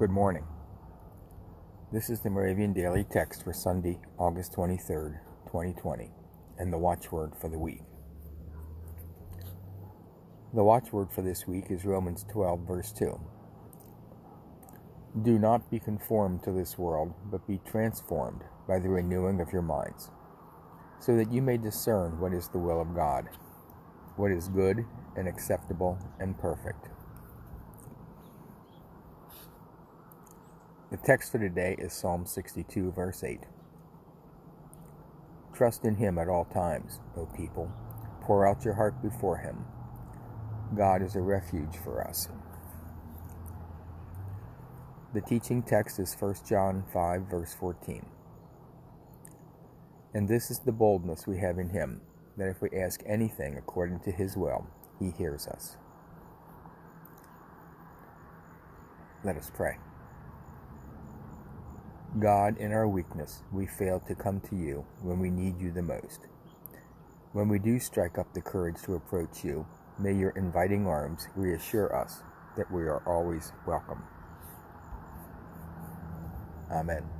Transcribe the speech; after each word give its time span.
Good 0.00 0.10
morning. 0.10 0.46
This 1.92 2.08
is 2.08 2.20
the 2.20 2.30
Moravian 2.30 2.72
Daily 2.72 3.04
Text 3.04 3.44
for 3.44 3.52
Sunday, 3.52 4.00
August 4.16 4.54
23rd, 4.54 5.20
2020, 5.44 6.10
and 6.58 6.72
the 6.72 6.78
watchword 6.78 7.34
for 7.38 7.50
the 7.50 7.58
week. 7.58 7.82
The 10.54 10.64
watchword 10.64 11.12
for 11.12 11.20
this 11.20 11.46
week 11.46 11.66
is 11.68 11.84
Romans 11.84 12.24
12, 12.32 12.60
verse 12.66 12.92
2. 12.92 13.20
Do 15.20 15.38
not 15.38 15.70
be 15.70 15.78
conformed 15.78 16.44
to 16.44 16.50
this 16.50 16.78
world, 16.78 17.12
but 17.30 17.46
be 17.46 17.60
transformed 17.66 18.40
by 18.66 18.78
the 18.78 18.88
renewing 18.88 19.38
of 19.38 19.52
your 19.52 19.60
minds, 19.60 20.10
so 20.98 21.14
that 21.14 21.30
you 21.30 21.42
may 21.42 21.58
discern 21.58 22.18
what 22.18 22.32
is 22.32 22.48
the 22.48 22.58
will 22.58 22.80
of 22.80 22.94
God, 22.94 23.28
what 24.16 24.30
is 24.30 24.48
good 24.48 24.82
and 25.14 25.28
acceptable 25.28 25.98
and 26.18 26.38
perfect. 26.38 26.88
The 30.90 30.96
text 30.96 31.30
for 31.30 31.38
today 31.38 31.76
is 31.78 31.92
Psalm 31.92 32.26
62, 32.26 32.90
verse 32.90 33.22
8. 33.22 33.42
Trust 35.54 35.84
in 35.84 35.94
Him 35.94 36.18
at 36.18 36.28
all 36.28 36.46
times, 36.46 36.98
O 37.16 37.26
people. 37.26 37.70
Pour 38.22 38.44
out 38.44 38.64
your 38.64 38.74
heart 38.74 39.00
before 39.00 39.36
Him. 39.36 39.64
God 40.76 41.00
is 41.00 41.14
a 41.14 41.20
refuge 41.20 41.76
for 41.84 42.04
us. 42.04 42.28
The 45.14 45.20
teaching 45.20 45.62
text 45.62 46.00
is 46.00 46.12
1 46.18 46.34
John 46.48 46.82
5, 46.92 47.22
verse 47.30 47.54
14. 47.54 48.04
And 50.12 50.28
this 50.28 50.50
is 50.50 50.58
the 50.58 50.72
boldness 50.72 51.24
we 51.24 51.38
have 51.38 51.60
in 51.60 51.68
Him, 51.68 52.00
that 52.36 52.48
if 52.48 52.60
we 52.60 52.68
ask 52.70 53.00
anything 53.06 53.56
according 53.56 54.00
to 54.00 54.10
His 54.10 54.36
will, 54.36 54.66
He 54.98 55.12
hears 55.12 55.46
us. 55.46 55.76
Let 59.22 59.36
us 59.36 59.52
pray. 59.54 59.76
God, 62.18 62.58
in 62.58 62.72
our 62.72 62.88
weakness, 62.88 63.44
we 63.52 63.66
fail 63.66 64.00
to 64.08 64.16
come 64.16 64.40
to 64.50 64.56
you 64.56 64.84
when 65.00 65.20
we 65.20 65.30
need 65.30 65.60
you 65.60 65.70
the 65.70 65.82
most. 65.82 66.26
When 67.32 67.48
we 67.48 67.60
do 67.60 67.78
strike 67.78 68.18
up 68.18 68.34
the 68.34 68.40
courage 68.40 68.82
to 68.82 68.94
approach 68.96 69.44
you, 69.44 69.64
may 69.96 70.12
your 70.12 70.30
inviting 70.30 70.88
arms 70.88 71.28
reassure 71.36 71.94
us 71.94 72.22
that 72.56 72.70
we 72.72 72.82
are 72.82 73.02
always 73.06 73.52
welcome. 73.64 74.02
Amen. 76.72 77.19